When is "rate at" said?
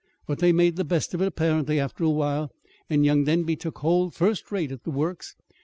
4.51-4.83